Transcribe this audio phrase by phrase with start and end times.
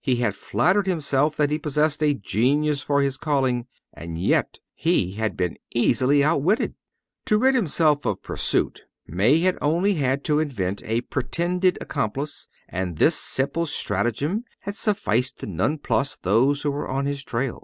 [0.00, 5.12] He had flattered himself that he possessed a genius for his calling, and yet he
[5.12, 6.74] had been easily outwitted.
[7.26, 12.98] To rid himself of pursuit, May had only had to invent a pretended accomplice, and
[12.98, 17.62] this simple stratagem had sufficed to nonplus those who were on his trail.